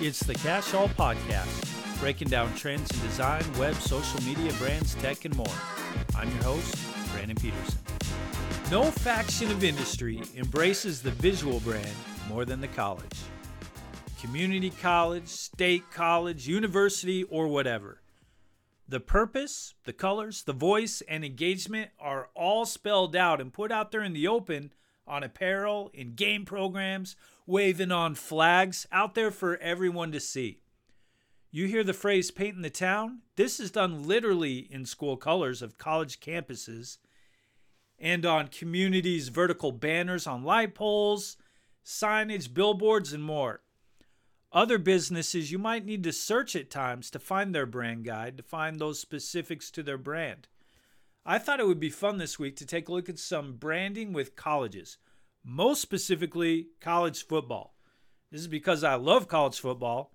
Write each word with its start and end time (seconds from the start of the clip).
It's 0.00 0.20
the 0.20 0.34
Cash 0.34 0.74
All 0.74 0.88
Podcast, 0.90 1.98
breaking 1.98 2.28
down 2.28 2.54
trends 2.54 2.88
in 2.92 3.00
design, 3.00 3.42
web, 3.58 3.74
social 3.74 4.22
media, 4.22 4.52
brands, 4.52 4.94
tech, 4.94 5.24
and 5.24 5.34
more. 5.34 5.46
I'm 6.14 6.30
your 6.30 6.44
host, 6.44 6.76
Brandon 7.12 7.34
Peterson. 7.34 7.80
No 8.70 8.92
faction 8.92 9.50
of 9.50 9.64
industry 9.64 10.22
embraces 10.36 11.02
the 11.02 11.10
visual 11.10 11.58
brand 11.60 11.96
more 12.28 12.44
than 12.44 12.60
the 12.60 12.68
college. 12.68 13.18
Community 14.20 14.70
college, 14.70 15.26
state 15.26 15.82
college, 15.90 16.46
university, 16.46 17.24
or 17.24 17.48
whatever. 17.48 18.00
The 18.86 19.00
purpose, 19.00 19.74
the 19.82 19.92
colors, 19.92 20.44
the 20.44 20.52
voice, 20.52 21.02
and 21.08 21.24
engagement 21.24 21.90
are 21.98 22.28
all 22.36 22.66
spelled 22.66 23.16
out 23.16 23.40
and 23.40 23.52
put 23.52 23.72
out 23.72 23.90
there 23.90 24.04
in 24.04 24.12
the 24.12 24.28
open 24.28 24.70
on 25.08 25.22
apparel, 25.22 25.90
in 25.92 26.14
game 26.14 26.44
programs, 26.44 27.16
waving 27.46 27.90
on 27.90 28.14
flags 28.14 28.86
out 28.92 29.14
there 29.14 29.30
for 29.30 29.56
everyone 29.56 30.12
to 30.12 30.20
see. 30.20 30.60
You 31.50 31.66
hear 31.66 31.82
the 31.82 31.94
phrase 31.94 32.30
painting 32.30 32.62
the 32.62 32.70
town? 32.70 33.20
This 33.36 33.58
is 33.58 33.70
done 33.70 34.06
literally 34.06 34.68
in 34.70 34.84
school 34.84 35.16
colors 35.16 35.62
of 35.62 35.78
college 35.78 36.20
campuses 36.20 36.98
and 37.98 38.26
on 38.26 38.48
communities' 38.48 39.28
vertical 39.28 39.72
banners 39.72 40.26
on 40.26 40.44
light 40.44 40.74
poles, 40.74 41.36
signage, 41.84 42.52
billboards, 42.52 43.12
and 43.12 43.24
more. 43.24 43.62
Other 44.52 44.78
businesses, 44.78 45.50
you 45.50 45.58
might 45.58 45.84
need 45.84 46.02
to 46.04 46.12
search 46.12 46.54
at 46.54 46.70
times 46.70 47.10
to 47.10 47.18
find 47.18 47.54
their 47.54 47.66
brand 47.66 48.04
guide, 48.04 48.36
to 48.36 48.42
find 48.42 48.78
those 48.78 49.00
specifics 49.00 49.70
to 49.72 49.82
their 49.82 49.98
brand. 49.98 50.48
I 51.24 51.38
thought 51.38 51.60
it 51.60 51.66
would 51.66 51.80
be 51.80 51.90
fun 51.90 52.18
this 52.18 52.38
week 52.38 52.56
to 52.56 52.66
take 52.66 52.88
a 52.88 52.92
look 52.92 53.08
at 53.08 53.18
some 53.18 53.56
branding 53.56 54.12
with 54.12 54.36
colleges, 54.36 54.98
most 55.44 55.82
specifically 55.82 56.68
college 56.80 57.26
football. 57.26 57.74
This 58.30 58.40
is 58.40 58.48
because 58.48 58.84
I 58.84 58.94
love 58.94 59.28
college 59.28 59.58
football 59.58 60.12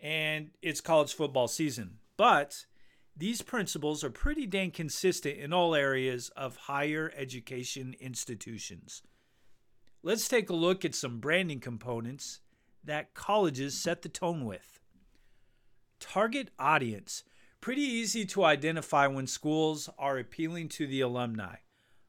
and 0.00 0.50
it's 0.62 0.80
college 0.80 1.14
football 1.14 1.48
season. 1.48 1.98
But 2.16 2.66
these 3.16 3.42
principles 3.42 4.02
are 4.04 4.10
pretty 4.10 4.46
dang 4.46 4.70
consistent 4.70 5.38
in 5.38 5.52
all 5.52 5.74
areas 5.74 6.30
of 6.30 6.56
higher 6.56 7.12
education 7.16 7.94
institutions. 8.00 9.02
Let's 10.02 10.28
take 10.28 10.50
a 10.50 10.54
look 10.54 10.84
at 10.84 10.94
some 10.94 11.20
branding 11.20 11.60
components 11.60 12.40
that 12.84 13.14
colleges 13.14 13.82
set 13.82 14.02
the 14.02 14.08
tone 14.08 14.44
with. 14.44 14.80
Target 16.00 16.50
audience 16.58 17.24
pretty 17.64 17.80
easy 17.80 18.26
to 18.26 18.44
identify 18.44 19.06
when 19.06 19.26
schools 19.26 19.88
are 19.98 20.18
appealing 20.18 20.68
to 20.68 20.86
the 20.86 21.00
alumni. 21.00 21.56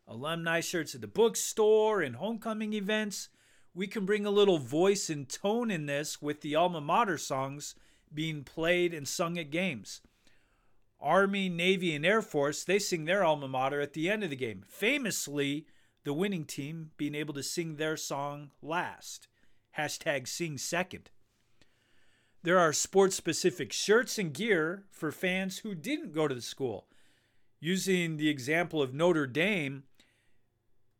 Alumni 0.06 0.59
shirts 0.59 0.94
at 0.94 1.00
the 1.00 1.08
bookstore 1.08 2.02
and 2.02 2.17
homecoming 2.17 2.73
events. 2.73 3.30
We 3.73 3.88
can 3.88 4.06
bring 4.06 4.25
a 4.25 4.31
little 4.31 4.58
voice 4.58 5.09
and 5.09 5.30
tone 5.30 5.72
in 5.72 5.86
this 5.86 6.22
with 6.22 6.42
the 6.42 6.56
alma 6.56 6.81
mater 6.81 7.17
songs 7.17 7.73
being 8.14 8.44
played 8.44 8.94
and 8.94 9.08
sung 9.08 9.38
at 9.38 9.50
games. 9.50 10.02
Army, 11.00 11.47
Navy, 11.47 11.95
and 11.95 12.06
Air 12.06 12.22
Force, 12.22 12.66
they 12.66 12.78
sing 12.78 13.06
their 13.06 13.23
alma 13.23 13.47
mater 13.47 13.80
at 13.80 13.94
the 13.94 14.09
end 14.09 14.25
of 14.25 14.31
the 14.31 14.36
game. 14.36 14.66
Famously, 14.67 15.67
the 16.03 16.12
winning 16.12 16.44
team 16.44 16.92
being 16.97 17.16
able 17.16 17.34
to 17.34 17.42
sing 17.42 17.78
their 17.78 17.95
song 17.95 18.52
last. 18.62 19.30
Hashtag 19.78 20.28
sing 20.28 20.58
second. 20.58 21.12
There 22.45 22.59
are 22.59 22.73
sports 22.73 23.15
specific 23.15 23.73
shirts 23.73 24.19
and 24.19 24.31
gear 24.31 24.83
for 24.91 25.11
fans 25.11 25.57
who 25.57 25.73
didn't 25.73 26.13
go 26.13 26.27
to 26.27 26.35
the 26.35 26.43
school. 26.43 26.85
Using 27.59 28.17
the 28.17 28.29
example 28.29 28.83
of 28.83 28.93
Notre 28.93 29.25
Dame, 29.25 29.85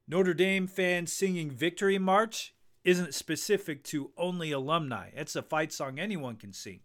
Notre 0.08 0.34
Dame 0.34 0.66
fans 0.66 1.14
singing 1.14 1.52
Victory 1.52 2.00
March 2.00 2.56
isn't 2.84 3.14
specific 3.14 3.84
to 3.84 4.10
only 4.18 4.52
alumni. 4.52 5.10
It's 5.14 5.36
a 5.36 5.44
fight 5.44 5.72
song 5.72 6.00
anyone 6.00 6.38
can 6.38 6.52
sing. 6.52 6.80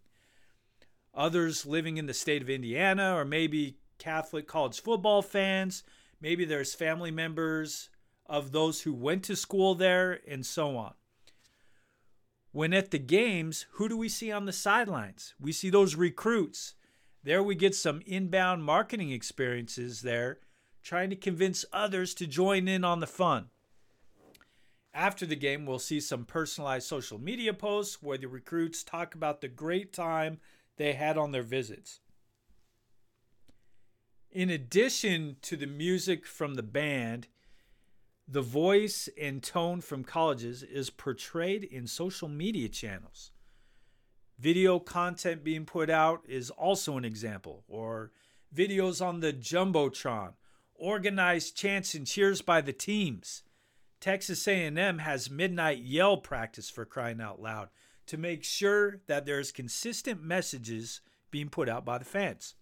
Others 1.15 1.65
living 1.65 1.97
in 1.97 2.05
the 2.05 2.13
state 2.13 2.43
of 2.43 2.49
Indiana, 2.49 3.15
or 3.15 3.25
maybe 3.25 3.79
Catholic 3.97 4.47
college 4.47 4.79
football 4.79 5.23
fans, 5.23 5.81
maybe 6.21 6.45
there's 6.45 6.75
family 6.75 7.09
members 7.09 7.89
of 8.27 8.51
those 8.51 8.83
who 8.83 8.93
went 8.93 9.23
to 9.23 9.35
school 9.35 9.73
there, 9.73 10.19
and 10.27 10.45
so 10.45 10.77
on. 10.77 10.93
When 12.51 12.73
at 12.73 12.91
the 12.91 12.99
games, 12.99 13.65
who 13.73 13.87
do 13.87 13.95
we 13.95 14.09
see 14.09 14.31
on 14.31 14.45
the 14.45 14.51
sidelines? 14.51 15.33
We 15.39 15.53
see 15.53 15.69
those 15.69 15.95
recruits. 15.95 16.73
There 17.23 17.41
we 17.41 17.55
get 17.55 17.75
some 17.75 18.01
inbound 18.05 18.63
marketing 18.63 19.11
experiences 19.11 20.01
there, 20.01 20.39
trying 20.83 21.09
to 21.11 21.15
convince 21.15 21.63
others 21.71 22.13
to 22.15 22.27
join 22.27 22.67
in 22.67 22.83
on 22.83 22.99
the 22.99 23.07
fun. 23.07 23.49
After 24.93 25.25
the 25.25 25.37
game, 25.37 25.65
we'll 25.65 25.79
see 25.79 26.01
some 26.01 26.25
personalized 26.25 26.87
social 26.87 27.17
media 27.17 27.53
posts 27.53 28.01
where 28.01 28.17
the 28.17 28.27
recruits 28.27 28.83
talk 28.83 29.15
about 29.15 29.39
the 29.39 29.47
great 29.47 29.93
time 29.93 30.39
they 30.75 30.93
had 30.93 31.17
on 31.17 31.31
their 31.31 31.43
visits. 31.43 32.01
In 34.29 34.49
addition 34.49 35.37
to 35.43 35.55
the 35.55 35.67
music 35.67 36.25
from 36.25 36.55
the 36.55 36.63
band, 36.63 37.27
the 38.31 38.41
voice 38.41 39.09
and 39.21 39.43
tone 39.43 39.81
from 39.81 40.05
colleges 40.05 40.63
is 40.63 40.89
portrayed 40.89 41.65
in 41.65 41.85
social 41.85 42.29
media 42.29 42.69
channels. 42.69 43.31
Video 44.39 44.79
content 44.79 45.43
being 45.43 45.65
put 45.65 45.89
out 45.89 46.21
is 46.29 46.49
also 46.49 46.95
an 46.97 47.03
example, 47.03 47.65
or 47.67 48.13
videos 48.55 49.05
on 49.05 49.19
the 49.19 49.33
Jumbotron, 49.33 50.31
organized 50.73 51.57
chants 51.57 51.93
and 51.93 52.07
cheers 52.07 52.41
by 52.41 52.61
the 52.61 52.71
teams. 52.71 53.43
Texas 53.99 54.47
A&M 54.47 54.99
has 54.99 55.29
midnight 55.29 55.79
yell 55.79 56.15
practice 56.15 56.69
for 56.69 56.85
crying 56.85 57.19
out 57.19 57.41
loud 57.41 57.67
to 58.07 58.17
make 58.17 58.45
sure 58.45 59.01
that 59.07 59.25
there's 59.25 59.51
consistent 59.51 60.23
messages 60.23 61.01
being 61.31 61.49
put 61.49 61.67
out 61.67 61.83
by 61.83 61.97
the 61.97 62.05
fans. 62.05 62.55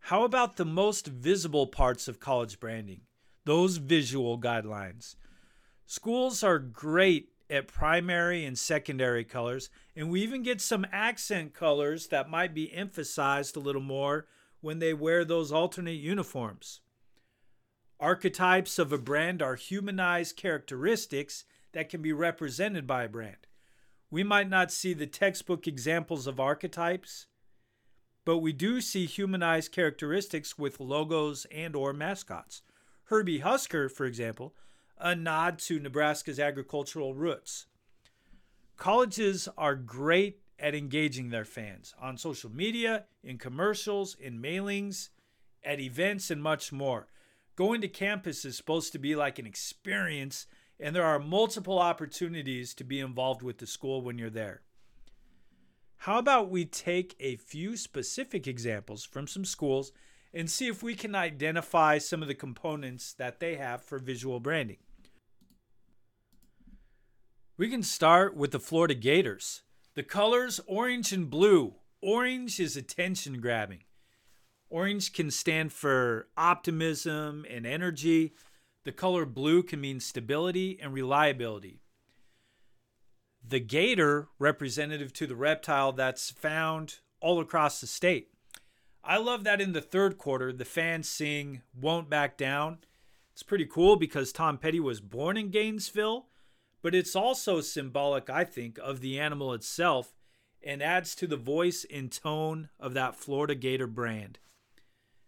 How 0.00 0.22
about 0.22 0.56
the 0.56 0.66
most 0.66 1.06
visible 1.06 1.66
parts 1.66 2.08
of 2.08 2.20
college 2.20 2.60
branding? 2.60 3.00
Those 3.44 3.76
visual 3.76 4.38
guidelines. 4.38 5.16
Schools 5.86 6.42
are 6.42 6.58
great 6.58 7.28
at 7.50 7.68
primary 7.68 8.44
and 8.44 8.58
secondary 8.58 9.24
colors, 9.24 9.68
and 9.94 10.10
we 10.10 10.22
even 10.22 10.42
get 10.42 10.60
some 10.60 10.86
accent 10.90 11.52
colors 11.52 12.06
that 12.08 12.30
might 12.30 12.54
be 12.54 12.72
emphasized 12.72 13.56
a 13.56 13.60
little 13.60 13.82
more 13.82 14.26
when 14.60 14.78
they 14.78 14.94
wear 14.94 15.24
those 15.24 15.52
alternate 15.52 16.00
uniforms. 16.00 16.80
Archetypes 18.00 18.78
of 18.78 18.92
a 18.92 18.98
brand 18.98 19.42
are 19.42 19.56
humanized 19.56 20.36
characteristics 20.36 21.44
that 21.72 21.88
can 21.88 22.00
be 22.02 22.12
represented 22.12 22.86
by 22.86 23.04
a 23.04 23.08
brand. 23.08 23.46
We 24.10 24.22
might 24.22 24.48
not 24.48 24.72
see 24.72 24.94
the 24.94 25.06
textbook 25.06 25.66
examples 25.66 26.26
of 26.26 26.40
archetypes, 26.40 27.26
but 28.24 28.38
we 28.38 28.52
do 28.52 28.80
see 28.80 29.06
humanized 29.06 29.70
characteristics 29.70 30.56
with 30.56 30.80
logos 30.80 31.46
and 31.52 31.76
or 31.76 31.92
mascots. 31.92 32.62
Herbie 33.08 33.40
Husker, 33.40 33.88
for 33.88 34.06
example, 34.06 34.54
a 34.98 35.14
nod 35.14 35.58
to 35.60 35.78
Nebraska's 35.78 36.40
agricultural 36.40 37.14
roots. 37.14 37.66
Colleges 38.76 39.48
are 39.58 39.74
great 39.74 40.40
at 40.58 40.74
engaging 40.74 41.28
their 41.28 41.44
fans 41.44 41.94
on 42.00 42.16
social 42.16 42.50
media, 42.50 43.04
in 43.22 43.38
commercials, 43.38 44.16
in 44.18 44.40
mailings, 44.40 45.10
at 45.62 45.80
events, 45.80 46.30
and 46.30 46.42
much 46.42 46.72
more. 46.72 47.08
Going 47.56 47.80
to 47.82 47.88
campus 47.88 48.44
is 48.44 48.56
supposed 48.56 48.92
to 48.92 48.98
be 48.98 49.14
like 49.14 49.38
an 49.38 49.46
experience, 49.46 50.46
and 50.80 50.96
there 50.96 51.04
are 51.04 51.18
multiple 51.18 51.78
opportunities 51.78 52.74
to 52.74 52.84
be 52.84 53.00
involved 53.00 53.42
with 53.42 53.58
the 53.58 53.66
school 53.66 54.02
when 54.02 54.18
you're 54.18 54.30
there. 54.30 54.62
How 55.98 56.18
about 56.18 56.50
we 56.50 56.64
take 56.64 57.14
a 57.20 57.36
few 57.36 57.76
specific 57.76 58.46
examples 58.46 59.04
from 59.04 59.26
some 59.26 59.44
schools 59.44 59.92
and 60.34 60.50
see 60.50 60.66
if 60.66 60.82
we 60.82 60.96
can 60.96 61.14
identify 61.14 61.96
some 61.96 62.20
of 62.20 62.28
the 62.28 62.34
components 62.34 63.14
that 63.14 63.38
they 63.38 63.54
have 63.54 63.82
for 63.82 63.98
visual 64.00 64.40
branding. 64.40 64.78
We 67.56 67.70
can 67.70 67.84
start 67.84 68.36
with 68.36 68.50
the 68.50 68.58
Florida 68.58 68.96
Gators. 68.96 69.62
The 69.94 70.02
colors 70.02 70.60
orange 70.66 71.12
and 71.12 71.30
blue. 71.30 71.76
Orange 72.02 72.58
is 72.58 72.76
attention 72.76 73.40
grabbing. 73.40 73.84
Orange 74.68 75.12
can 75.12 75.30
stand 75.30 75.72
for 75.72 76.26
optimism 76.36 77.46
and 77.48 77.64
energy. 77.64 78.34
The 78.82 78.90
color 78.90 79.24
blue 79.24 79.62
can 79.62 79.80
mean 79.80 80.00
stability 80.00 80.80
and 80.82 80.92
reliability. 80.92 81.80
The 83.46 83.60
gator, 83.60 84.28
representative 84.40 85.12
to 85.12 85.28
the 85.28 85.36
reptile 85.36 85.92
that's 85.92 86.30
found 86.30 86.96
all 87.20 87.38
across 87.38 87.80
the 87.80 87.86
state. 87.86 88.33
I 89.06 89.18
love 89.18 89.44
that 89.44 89.60
in 89.60 89.72
the 89.72 89.82
third 89.82 90.16
quarter, 90.16 90.50
the 90.50 90.64
fans 90.64 91.08
sing 91.08 91.60
Won't 91.78 92.08
Back 92.08 92.38
Down. 92.38 92.78
It's 93.32 93.42
pretty 93.42 93.66
cool 93.66 93.96
because 93.96 94.32
Tom 94.32 94.56
Petty 94.56 94.80
was 94.80 95.02
born 95.02 95.36
in 95.36 95.50
Gainesville, 95.50 96.28
but 96.80 96.94
it's 96.94 97.14
also 97.14 97.60
symbolic, 97.60 98.30
I 98.30 98.44
think, 98.44 98.78
of 98.78 99.00
the 99.00 99.20
animal 99.20 99.52
itself 99.52 100.14
and 100.62 100.82
adds 100.82 101.14
to 101.16 101.26
the 101.26 101.36
voice 101.36 101.84
and 101.92 102.10
tone 102.10 102.70
of 102.80 102.94
that 102.94 103.14
Florida 103.14 103.54
Gator 103.54 103.86
brand. 103.86 104.38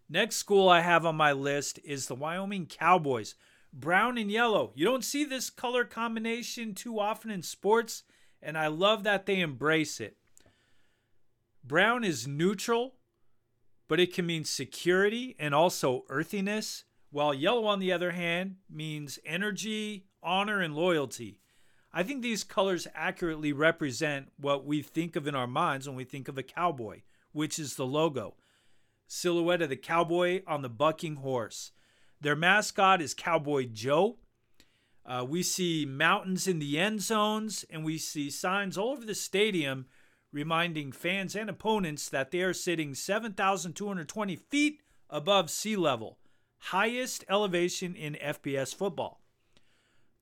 Next 0.09 0.37
school 0.37 0.67
I 0.67 0.81
have 0.81 1.05
on 1.05 1.15
my 1.15 1.31
list 1.31 1.79
is 1.83 2.07
the 2.07 2.15
Wyoming 2.15 2.65
Cowboys. 2.65 3.35
Brown 3.71 4.17
and 4.17 4.31
yellow. 4.31 4.71
You 4.73 4.85
don't 4.85 5.03
see 5.03 5.23
this 5.23 5.51
color 5.51 5.83
combination 5.83 6.73
too 6.73 6.99
often 6.99 7.29
in 7.29 7.43
sports, 7.43 8.03
and 8.41 8.57
I 8.57 8.67
love 8.67 9.03
that 9.03 9.27
they 9.27 9.39
embrace 9.39 9.99
it. 9.99 10.17
Brown 11.63 12.03
is 12.03 12.25
neutral, 12.25 12.96
but 13.87 13.99
it 13.99 14.13
can 14.13 14.25
mean 14.25 14.43
security 14.43 15.35
and 15.39 15.55
also 15.55 16.03
earthiness, 16.09 16.83
while 17.09 17.33
yellow, 17.33 17.65
on 17.65 17.79
the 17.79 17.91
other 17.91 18.11
hand, 18.11 18.57
means 18.69 19.19
energy, 19.25 20.05
honor, 20.21 20.61
and 20.61 20.75
loyalty. 20.75 21.39
I 21.93 22.03
think 22.03 22.21
these 22.21 22.43
colors 22.43 22.87
accurately 22.93 23.53
represent 23.53 24.31
what 24.37 24.65
we 24.65 24.81
think 24.81 25.15
of 25.15 25.25
in 25.25 25.35
our 25.35 25.47
minds 25.47 25.87
when 25.87 25.95
we 25.95 26.03
think 26.03 26.27
of 26.27 26.37
a 26.37 26.43
cowboy, 26.43 27.01
which 27.31 27.57
is 27.57 27.75
the 27.75 27.85
logo. 27.85 28.35
Silhouette 29.07 29.61
of 29.61 29.69
the 29.69 29.77
cowboy 29.77 30.41
on 30.45 30.61
the 30.61 30.69
bucking 30.69 31.17
horse. 31.17 31.71
Their 32.19 32.35
mascot 32.35 33.01
is 33.01 33.13
Cowboy 33.13 33.67
Joe. 33.71 34.17
Uh, 35.05 35.25
we 35.27 35.41
see 35.41 35.85
mountains 35.85 36.47
in 36.47 36.59
the 36.59 36.77
end 36.77 37.01
zones, 37.01 37.63
and 37.69 37.85
we 37.85 37.97
see 37.97 38.29
signs 38.29 38.77
all 38.77 38.91
over 38.91 39.05
the 39.05 39.15
stadium 39.15 39.85
reminding 40.31 40.91
fans 40.91 41.35
and 41.35 41.49
opponents 41.49 42.09
that 42.09 42.31
they 42.31 42.41
are 42.41 42.53
sitting 42.53 42.93
7,220 42.93 44.35
feet 44.35 44.81
above 45.09 45.49
sea 45.49 45.75
level, 45.75 46.17
highest 46.57 47.23
elevation 47.29 47.95
in 47.95 48.15
FBS 48.15 48.75
football. 48.75 49.21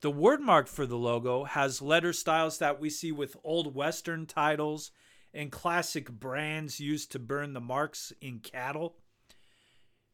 The 0.01 0.11
word 0.11 0.41
mark 0.41 0.67
for 0.67 0.85
the 0.85 0.97
logo 0.97 1.45
has 1.45 1.81
letter 1.81 2.13
styles 2.13 2.59
that 2.59 2.79
we 2.79 2.89
see 2.89 3.11
with 3.11 3.37
old 3.43 3.73
Western 3.73 4.25
titles 4.25 4.91
and 5.33 5.51
classic 5.51 6.11
brands 6.11 6.79
used 6.79 7.11
to 7.11 7.19
burn 7.19 7.53
the 7.53 7.61
marks 7.61 8.13
in 8.21 8.39
cattle. 8.39 8.97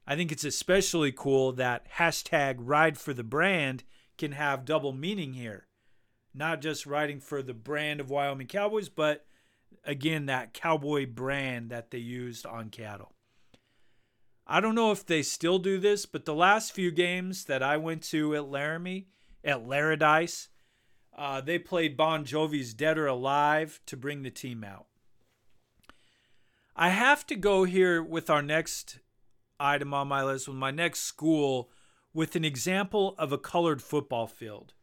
I 0.08 0.16
think 0.16 0.32
it's 0.32 0.46
especially 0.46 1.12
cool 1.12 1.52
that 1.54 1.92
hashtag 1.98 2.56
ride 2.60 2.98
for 2.98 3.14
the 3.14 3.24
brand 3.24 3.84
can 4.18 4.32
have 4.32 4.66
double 4.66 4.94
meaning 4.94 5.34
here. 5.34 5.68
Not 6.34 6.62
just 6.62 6.86
riding 6.86 7.20
for 7.20 7.44
the 7.44 7.54
brand 7.54 8.00
of 8.00 8.10
Wyoming 8.10 8.48
Cowboys, 8.48 8.88
but 8.88 9.26
again, 9.86 10.26
that 10.28 10.54
cowboy 10.54 11.06
brand 11.06 11.70
that 11.70 11.92
they 11.92 11.98
used 11.98 12.46
on 12.46 12.70
cattle. 12.70 13.14
I 14.48 14.60
don't 14.60 14.76
know 14.76 14.92
if 14.92 15.06
they 15.06 15.22
still 15.22 15.60
do 15.60 15.80
this, 15.80 16.06
but 16.06 16.26
the 16.26 16.36
last 16.36 16.74
few 16.74 16.92
games 16.92 17.46
that 17.46 17.64
I 17.64 17.78
went 17.78 18.04
to 18.04 18.36
at 18.36 18.50
Laramie, 18.50 19.08
at 19.44 19.66
Laradice, 19.66 20.50
uh, 21.18 21.42
they 21.42 21.60
played 21.60 21.96
Bon 21.96 22.26
Jovi's 22.26 22.74
Dead 22.74 22.98
or 22.98 23.08
Alive 23.08 23.80
to 23.86 23.98
bring 23.98 24.24
the 24.24 24.30
team 24.30 24.64
out. 24.64 24.88
I 26.76 26.90
have 26.90 27.26
to 27.28 27.36
go 27.36 27.64
here 27.64 28.02
with 28.02 28.30
our 28.30 28.42
next 28.42 29.00
item 29.60 29.94
on 29.94 30.08
my 30.08 30.24
list, 30.24 30.48
with 30.48 30.58
my 30.58 30.72
next 30.72 31.02
school, 31.02 31.70
with 32.14 32.36
an 32.36 32.44
example 32.44 33.16
of 33.18 33.32
a 33.32 33.38
colored 33.38 33.82
football 33.82 34.28
field. 34.28 34.74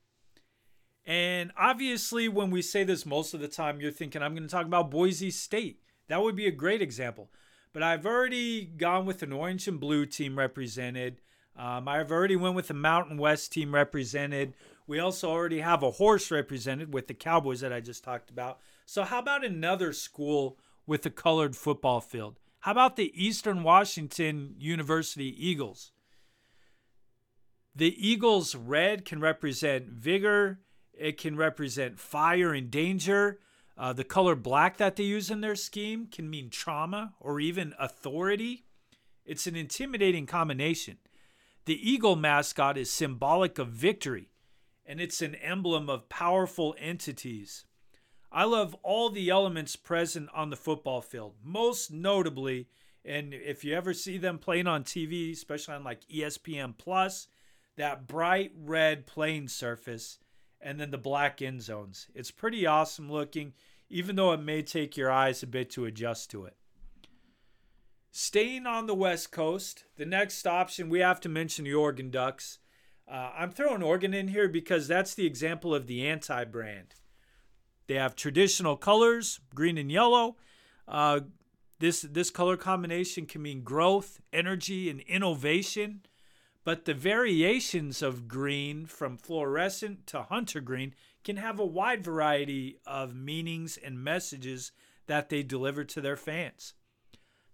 And 1.08 1.52
obviously, 1.56 2.28
when 2.28 2.50
we 2.50 2.60
say 2.60 2.84
this 2.84 3.06
most 3.06 3.32
of 3.32 3.40
the 3.40 3.48
time, 3.48 3.80
you're 3.80 3.90
thinking, 3.90 4.22
I'm 4.22 4.34
going 4.34 4.46
to 4.46 4.48
talk 4.48 4.66
about 4.66 4.90
Boise 4.90 5.30
State. 5.30 5.80
That 6.08 6.22
would 6.22 6.36
be 6.36 6.46
a 6.46 6.52
great 6.52 6.82
example. 6.82 7.30
But 7.72 7.82
I've 7.82 8.04
already 8.04 8.66
gone 8.66 9.06
with 9.06 9.22
an 9.22 9.32
orange 9.32 9.66
and 9.66 9.80
blue 9.80 10.04
team 10.04 10.38
represented. 10.38 11.22
Um, 11.56 11.88
I've 11.88 12.12
already 12.12 12.36
went 12.36 12.56
with 12.56 12.68
the 12.68 12.74
Mountain 12.74 13.16
West 13.16 13.52
team 13.52 13.74
represented. 13.74 14.52
We 14.86 14.98
also 14.98 15.30
already 15.30 15.60
have 15.60 15.82
a 15.82 15.92
horse 15.92 16.30
represented 16.30 16.92
with 16.92 17.06
the 17.06 17.14
Cowboys 17.14 17.60
that 17.60 17.72
I 17.72 17.80
just 17.80 18.04
talked 18.04 18.28
about. 18.28 18.58
So 18.84 19.04
how 19.04 19.18
about 19.18 19.46
another 19.46 19.94
school 19.94 20.58
with 20.86 21.06
a 21.06 21.10
colored 21.10 21.56
football 21.56 22.02
field? 22.02 22.38
How 22.60 22.72
about 22.72 22.96
the 22.96 23.12
Eastern 23.14 23.62
Washington 23.62 24.56
University 24.58 25.34
Eagles? 25.38 25.92
The 27.74 27.94
Eagles 27.96 28.54
red 28.54 29.06
can 29.06 29.20
represent 29.20 29.86
vigor, 29.86 30.58
it 30.98 31.18
can 31.18 31.36
represent 31.36 31.98
fire 31.98 32.52
and 32.52 32.70
danger. 32.70 33.38
Uh, 33.76 33.92
the 33.92 34.04
color 34.04 34.34
black 34.34 34.76
that 34.76 34.96
they 34.96 35.04
use 35.04 35.30
in 35.30 35.40
their 35.40 35.54
scheme 35.54 36.06
can 36.06 36.28
mean 36.28 36.50
trauma 36.50 37.14
or 37.20 37.38
even 37.38 37.74
authority. 37.78 38.64
It's 39.24 39.46
an 39.46 39.54
intimidating 39.54 40.26
combination. 40.26 40.98
The 41.66 41.90
eagle 41.90 42.16
mascot 42.16 42.76
is 42.76 42.90
symbolic 42.90 43.58
of 43.58 43.68
victory, 43.68 44.30
and 44.84 45.00
it's 45.00 45.22
an 45.22 45.34
emblem 45.36 45.88
of 45.88 46.08
powerful 46.08 46.74
entities. 46.78 47.66
I 48.32 48.44
love 48.44 48.74
all 48.82 49.10
the 49.10 49.30
elements 49.30 49.76
present 49.76 50.28
on 50.34 50.50
the 50.50 50.56
football 50.56 51.00
field, 51.00 51.34
most 51.44 51.92
notably, 51.92 52.68
and 53.04 53.32
if 53.32 53.64
you 53.64 53.74
ever 53.74 53.94
see 53.94 54.18
them 54.18 54.38
playing 54.38 54.66
on 54.66 54.84
TV, 54.84 55.32
especially 55.32 55.74
on 55.74 55.84
like 55.84 56.06
ESPN 56.08 56.76
Plus, 56.76 57.28
that 57.76 58.06
bright 58.06 58.52
red 58.56 59.06
playing 59.06 59.48
surface 59.48 60.18
and 60.60 60.80
then 60.80 60.90
the 60.90 60.98
black 60.98 61.40
end 61.42 61.62
zones. 61.62 62.08
It's 62.14 62.30
pretty 62.30 62.66
awesome 62.66 63.10
looking, 63.10 63.52
even 63.88 64.16
though 64.16 64.32
it 64.32 64.40
may 64.40 64.62
take 64.62 64.96
your 64.96 65.10
eyes 65.10 65.42
a 65.42 65.46
bit 65.46 65.70
to 65.70 65.84
adjust 65.84 66.30
to 66.30 66.44
it. 66.44 66.56
Staying 68.10 68.66
on 68.66 68.86
the 68.86 68.94
West 68.94 69.30
Coast, 69.30 69.84
the 69.96 70.06
next 70.06 70.46
option 70.46 70.88
we 70.88 71.00
have 71.00 71.20
to 71.20 71.28
mention 71.28 71.64
the 71.64 71.74
Oregon 71.74 72.10
Ducks. 72.10 72.58
Uh, 73.06 73.30
I'm 73.36 73.50
throwing 73.50 73.82
Oregon 73.82 74.12
in 74.12 74.28
here 74.28 74.48
because 74.48 74.88
that's 74.88 75.14
the 75.14 75.26
example 75.26 75.74
of 75.74 75.86
the 75.86 76.06
anti 76.06 76.44
brand. 76.44 76.94
They 77.86 77.94
have 77.94 78.16
traditional 78.16 78.76
colors, 78.76 79.40
green 79.54 79.78
and 79.78 79.90
yellow. 79.90 80.36
Uh, 80.86 81.20
this 81.78 82.02
this 82.02 82.30
color 82.30 82.56
combination 82.56 83.26
can 83.26 83.42
mean 83.42 83.62
growth, 83.62 84.20
energy, 84.32 84.90
and 84.90 85.00
innovation. 85.00 86.02
But 86.68 86.84
the 86.84 86.92
variations 86.92 88.02
of 88.02 88.28
green 88.28 88.84
from 88.84 89.16
fluorescent 89.16 90.06
to 90.08 90.24
hunter 90.24 90.60
green 90.60 90.94
can 91.24 91.38
have 91.38 91.58
a 91.58 91.64
wide 91.64 92.04
variety 92.04 92.78
of 92.84 93.16
meanings 93.16 93.78
and 93.78 94.04
messages 94.04 94.70
that 95.06 95.30
they 95.30 95.42
deliver 95.42 95.82
to 95.84 96.02
their 96.02 96.14
fans. 96.14 96.74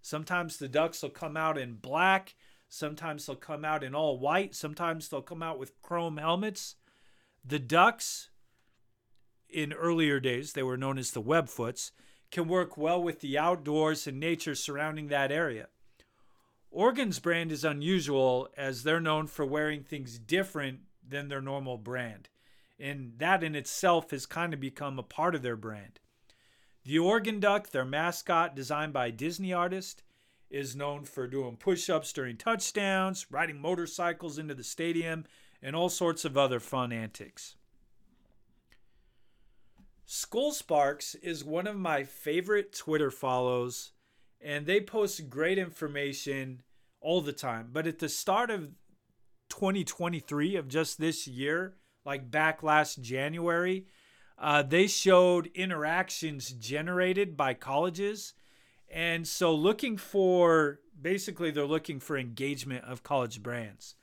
Sometimes 0.02 0.56
the 0.56 0.66
ducks 0.66 1.00
will 1.00 1.10
come 1.10 1.36
out 1.36 1.56
in 1.56 1.74
black, 1.74 2.34
sometimes 2.68 3.24
they'll 3.24 3.36
come 3.36 3.64
out 3.64 3.84
in 3.84 3.94
all 3.94 4.18
white, 4.18 4.52
sometimes 4.52 5.08
they'll 5.08 5.22
come 5.22 5.44
out 5.44 5.60
with 5.60 5.80
chrome 5.80 6.16
helmets. 6.16 6.74
The 7.44 7.60
ducks, 7.60 8.30
in 9.48 9.72
earlier 9.72 10.18
days, 10.18 10.54
they 10.54 10.64
were 10.64 10.76
known 10.76 10.98
as 10.98 11.12
the 11.12 11.22
webfoots, 11.22 11.92
can 12.32 12.48
work 12.48 12.76
well 12.76 13.00
with 13.00 13.20
the 13.20 13.38
outdoors 13.38 14.08
and 14.08 14.18
nature 14.18 14.56
surrounding 14.56 15.06
that 15.06 15.30
area. 15.30 15.68
Oregon's 16.74 17.20
brand 17.20 17.52
is 17.52 17.64
unusual 17.64 18.48
as 18.56 18.82
they're 18.82 18.98
known 18.98 19.28
for 19.28 19.46
wearing 19.46 19.84
things 19.84 20.18
different 20.18 20.80
than 21.08 21.28
their 21.28 21.40
normal 21.40 21.78
brand. 21.78 22.28
And 22.80 23.12
that 23.18 23.44
in 23.44 23.54
itself 23.54 24.10
has 24.10 24.26
kind 24.26 24.52
of 24.52 24.58
become 24.58 24.98
a 24.98 25.04
part 25.04 25.36
of 25.36 25.42
their 25.42 25.56
brand. 25.56 26.00
The 26.82 26.98
Oregon 26.98 27.38
Duck, 27.38 27.70
their 27.70 27.84
mascot 27.84 28.56
designed 28.56 28.92
by 28.92 29.10
Disney 29.10 29.52
artist, 29.52 30.02
is 30.50 30.74
known 30.74 31.04
for 31.04 31.28
doing 31.28 31.56
push 31.56 31.88
ups 31.88 32.12
during 32.12 32.36
touchdowns, 32.36 33.26
riding 33.30 33.60
motorcycles 33.60 34.36
into 34.36 34.54
the 34.54 34.64
stadium, 34.64 35.26
and 35.62 35.76
all 35.76 35.88
sorts 35.88 36.24
of 36.24 36.36
other 36.36 36.58
fun 36.58 36.92
antics. 36.92 37.54
Skull 40.06 40.50
Sparks 40.50 41.14
is 41.14 41.44
one 41.44 41.68
of 41.68 41.76
my 41.76 42.02
favorite 42.02 42.72
Twitter 42.72 43.12
follows 43.12 43.92
and 44.44 44.66
they 44.66 44.80
post 44.80 45.30
great 45.30 45.56
information 45.56 46.62
all 47.00 47.22
the 47.22 47.32
time. 47.32 47.70
But 47.72 47.86
at 47.86 47.98
the 47.98 48.10
start 48.10 48.50
of 48.50 48.68
2023 49.48 50.56
of 50.56 50.68
just 50.68 51.00
this 51.00 51.26
year, 51.26 51.76
like 52.04 52.30
back 52.30 52.62
last 52.62 53.00
January, 53.00 53.86
uh, 54.38 54.62
they 54.62 54.86
showed 54.86 55.50
interactions 55.54 56.50
generated 56.50 57.36
by 57.36 57.54
colleges. 57.54 58.34
And 58.92 59.26
so, 59.26 59.54
looking 59.54 59.96
for 59.96 60.80
basically, 61.00 61.50
they're 61.50 61.64
looking 61.64 61.98
for 61.98 62.18
engagement 62.18 62.84
of 62.84 63.02
college 63.02 63.42
brands. 63.42 63.94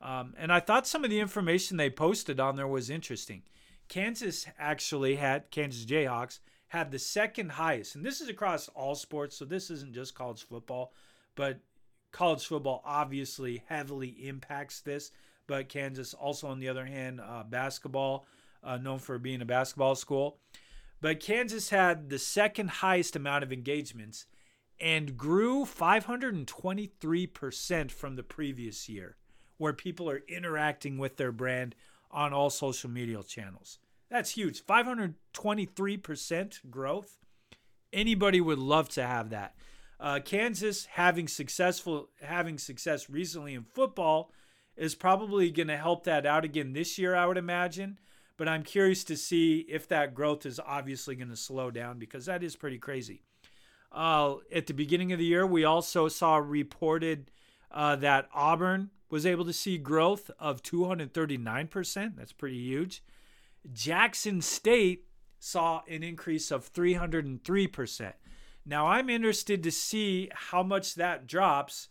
Um, 0.00 0.34
and 0.38 0.52
I 0.52 0.60
thought 0.60 0.86
some 0.86 1.04
of 1.04 1.10
the 1.10 1.20
information 1.20 1.76
they 1.76 1.90
posted 1.90 2.38
on 2.38 2.56
there 2.56 2.68
was 2.68 2.88
interesting. 2.88 3.42
Kansas 3.88 4.46
actually 4.56 5.16
had, 5.16 5.50
Kansas 5.50 5.84
Jayhawks 5.84 6.38
had 6.70 6.90
the 6.92 6.98
second 7.00 7.50
highest, 7.52 7.96
and 7.96 8.06
this 8.06 8.20
is 8.20 8.28
across 8.28 8.68
all 8.68 8.94
sports, 8.94 9.36
so 9.36 9.44
this 9.44 9.70
isn't 9.70 9.92
just 9.92 10.14
college 10.14 10.46
football, 10.46 10.92
but 11.34 11.58
college 12.12 12.46
football 12.46 12.80
obviously 12.84 13.64
heavily 13.66 14.10
impacts 14.28 14.80
this. 14.80 15.10
But 15.48 15.68
Kansas, 15.68 16.14
also 16.14 16.46
on 16.46 16.60
the 16.60 16.68
other 16.68 16.86
hand, 16.86 17.20
uh, 17.20 17.42
basketball, 17.42 18.24
uh, 18.62 18.76
known 18.76 19.00
for 19.00 19.18
being 19.18 19.42
a 19.42 19.44
basketball 19.44 19.96
school. 19.96 20.38
But 21.00 21.18
Kansas 21.18 21.70
had 21.70 22.08
the 22.08 22.20
second 22.20 22.70
highest 22.70 23.16
amount 23.16 23.42
of 23.42 23.52
engagements 23.52 24.26
and 24.78 25.16
grew 25.16 25.64
523% 25.64 27.90
from 27.90 28.14
the 28.14 28.22
previous 28.22 28.88
year, 28.88 29.16
where 29.56 29.72
people 29.72 30.08
are 30.08 30.22
interacting 30.28 30.98
with 30.98 31.16
their 31.16 31.32
brand 31.32 31.74
on 32.12 32.32
all 32.32 32.48
social 32.48 32.90
media 32.90 33.24
channels. 33.24 33.80
That's 34.10 34.30
huge. 34.30 34.64
523% 34.66 36.70
growth. 36.70 37.18
Anybody 37.92 38.40
would 38.40 38.58
love 38.58 38.88
to 38.90 39.06
have 39.06 39.30
that. 39.30 39.54
Uh, 39.98 40.20
Kansas 40.24 40.86
having 40.86 41.28
successful 41.28 42.08
having 42.22 42.58
success 42.58 43.10
recently 43.10 43.54
in 43.54 43.64
football 43.64 44.30
is 44.76 44.94
probably 44.94 45.50
going 45.50 45.68
to 45.68 45.76
help 45.76 46.04
that 46.04 46.24
out 46.24 46.44
again 46.44 46.72
this 46.72 46.98
year, 46.98 47.14
I 47.14 47.26
would 47.26 47.36
imagine. 47.36 47.98
but 48.40 48.48
I'm 48.48 48.62
curious 48.62 49.04
to 49.04 49.18
see 49.18 49.66
if 49.68 49.86
that 49.88 50.14
growth 50.14 50.46
is 50.46 50.58
obviously 50.58 51.14
going 51.14 51.28
to 51.28 51.36
slow 51.36 51.70
down 51.70 51.98
because 51.98 52.24
that 52.24 52.42
is 52.42 52.56
pretty 52.56 52.78
crazy. 52.78 53.20
Uh, 53.92 54.36
at 54.50 54.66
the 54.66 54.72
beginning 54.72 55.12
of 55.12 55.18
the 55.18 55.26
year, 55.26 55.46
we 55.46 55.62
also 55.62 56.08
saw 56.08 56.36
reported 56.36 57.30
uh, 57.70 57.96
that 57.96 58.30
Auburn 58.32 58.92
was 59.10 59.26
able 59.26 59.44
to 59.44 59.52
see 59.52 59.76
growth 59.76 60.30
of 60.38 60.62
239%. 60.62 62.16
That's 62.16 62.32
pretty 62.32 62.62
huge. 62.62 63.02
Jackson 63.72 64.40
State 64.40 65.06
saw 65.38 65.82
an 65.88 66.02
increase 66.02 66.50
of 66.50 66.72
303%. 66.72 68.12
Now, 68.66 68.86
I'm 68.86 69.08
interested 69.08 69.62
to 69.62 69.70
see 69.70 70.30
how 70.32 70.62
much 70.62 70.94
that 70.94 71.26
drops, 71.26 71.88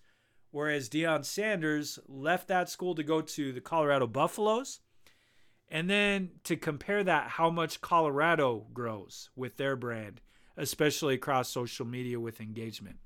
whereas 0.52 0.90
Deion 0.90 1.26
Sanders 1.26 2.00
left 2.08 2.48
that 2.48 2.70
school 2.70 2.96
to 2.96 3.04
go 3.04 3.22
to 3.22 3.52
the 3.52 3.62
Colorado 3.62 4.08
Buffaloes. 4.08 4.80
And 5.72 5.90
then 5.90 6.32
to 6.46 6.56
compare 6.56 7.04
that, 7.04 7.30
how 7.32 7.50
much 7.50 7.82
Colorado 7.82 8.68
grows 8.74 9.30
with 9.36 9.58
their 9.58 9.76
brand, 9.76 10.22
especially 10.58 11.16
across 11.16 11.50
social 11.50 11.86
media 11.86 12.20
with 12.20 12.42
engagement. 12.42 12.98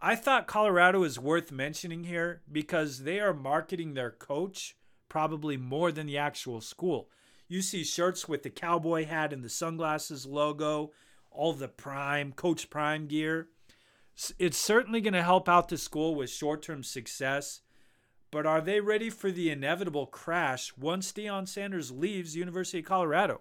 I 0.00 0.14
thought 0.14 0.46
Colorado 0.46 1.02
is 1.02 1.18
worth 1.18 1.52
mentioning 1.52 2.04
here 2.04 2.42
because 2.50 3.02
they 3.02 3.20
are 3.20 3.34
marketing 3.34 3.94
their 3.94 4.10
coach 4.10 4.76
probably 5.08 5.56
more 5.56 5.92
than 5.92 6.06
the 6.06 6.18
actual 6.18 6.60
school. 6.60 7.10
You 7.50 7.62
see 7.62 7.82
shirts 7.82 8.28
with 8.28 8.44
the 8.44 8.48
cowboy 8.48 9.06
hat 9.06 9.32
and 9.32 9.42
the 9.42 9.48
sunglasses 9.48 10.24
logo, 10.24 10.92
all 11.32 11.52
the 11.52 11.66
prime, 11.66 12.30
Coach 12.30 12.70
Prime 12.70 13.08
gear. 13.08 13.48
It's 14.38 14.56
certainly 14.56 15.00
going 15.00 15.14
to 15.14 15.24
help 15.24 15.48
out 15.48 15.68
the 15.68 15.76
school 15.76 16.14
with 16.14 16.30
short 16.30 16.62
term 16.62 16.84
success, 16.84 17.62
but 18.30 18.46
are 18.46 18.60
they 18.60 18.78
ready 18.78 19.10
for 19.10 19.32
the 19.32 19.50
inevitable 19.50 20.06
crash 20.06 20.72
once 20.76 21.10
Deion 21.10 21.48
Sanders 21.48 21.90
leaves 21.90 22.36
University 22.36 22.78
of 22.78 22.84
Colorado? 22.84 23.40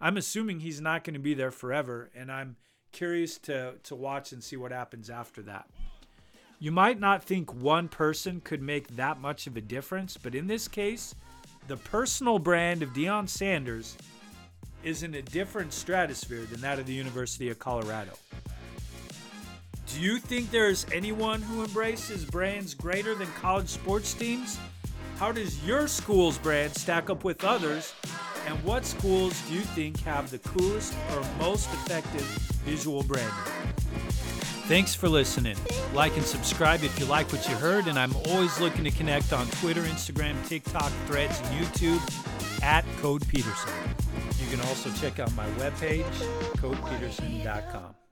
I'm 0.00 0.16
assuming 0.16 0.60
he's 0.60 0.80
not 0.80 1.04
going 1.04 1.12
to 1.12 1.20
be 1.20 1.34
there 1.34 1.50
forever, 1.50 2.10
and 2.14 2.32
I'm 2.32 2.56
curious 2.92 3.36
to, 3.40 3.74
to 3.82 3.94
watch 3.94 4.32
and 4.32 4.42
see 4.42 4.56
what 4.56 4.72
happens 4.72 5.10
after 5.10 5.42
that. 5.42 5.68
You 6.58 6.72
might 6.72 6.98
not 6.98 7.22
think 7.22 7.52
one 7.52 7.88
person 7.88 8.40
could 8.40 8.62
make 8.62 8.96
that 8.96 9.20
much 9.20 9.46
of 9.46 9.54
a 9.58 9.60
difference, 9.60 10.16
but 10.16 10.34
in 10.34 10.46
this 10.46 10.66
case, 10.66 11.14
the 11.66 11.76
personal 11.76 12.38
brand 12.38 12.82
of 12.82 12.90
Deion 12.90 13.28
Sanders 13.28 13.96
is 14.82 15.02
in 15.02 15.14
a 15.14 15.22
different 15.22 15.72
stratosphere 15.72 16.44
than 16.44 16.60
that 16.60 16.78
of 16.78 16.86
the 16.86 16.92
University 16.92 17.48
of 17.48 17.58
Colorado. 17.58 18.12
Do 19.86 20.00
you 20.00 20.18
think 20.18 20.50
there 20.50 20.68
is 20.68 20.84
anyone 20.92 21.40
who 21.40 21.64
embraces 21.64 22.24
brands 22.24 22.74
greater 22.74 23.14
than 23.14 23.28
college 23.40 23.68
sports 23.68 24.12
teams? 24.12 24.58
How 25.18 25.32
does 25.32 25.64
your 25.64 25.88
school's 25.88 26.36
brand 26.36 26.74
stack 26.74 27.08
up 27.08 27.24
with 27.24 27.44
others? 27.44 27.94
And 28.46 28.62
what 28.62 28.84
schools 28.84 29.40
do 29.48 29.54
you 29.54 29.62
think 29.62 30.00
have 30.00 30.30
the 30.30 30.38
coolest 30.38 30.94
or 31.14 31.24
most 31.38 31.72
effective 31.72 32.26
visual 32.66 33.02
branding? 33.04 33.53
Thanks 34.66 34.94
for 34.94 35.10
listening. 35.10 35.56
Like 35.92 36.16
and 36.16 36.24
subscribe 36.24 36.84
if 36.84 36.98
you 36.98 37.04
like 37.04 37.30
what 37.32 37.46
you 37.46 37.54
heard, 37.54 37.86
and 37.86 37.98
I'm 37.98 38.16
always 38.28 38.58
looking 38.60 38.84
to 38.84 38.90
connect 38.90 39.34
on 39.34 39.46
Twitter, 39.60 39.82
Instagram, 39.82 40.34
TikTok, 40.48 40.90
Threads, 41.06 41.38
and 41.40 41.66
YouTube 41.66 42.62
at 42.62 42.84
Code 43.02 43.28
Peterson. 43.28 43.72
You 44.40 44.50
can 44.50 44.66
also 44.66 44.90
check 44.92 45.18
out 45.18 45.34
my 45.34 45.46
webpage, 45.58 46.04
codepeterson.com. 46.56 48.03